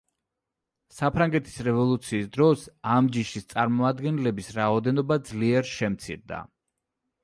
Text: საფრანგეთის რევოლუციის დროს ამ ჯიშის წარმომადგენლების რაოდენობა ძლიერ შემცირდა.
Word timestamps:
საფრანგეთის 0.99 1.57
რევოლუციის 1.67 2.31
დროს 2.39 2.65
ამ 2.95 3.13
ჯიშის 3.19 3.49
წარმომადგენლების 3.55 4.53
რაოდენობა 4.61 5.23
ძლიერ 5.33 5.75
შემცირდა. 5.79 6.47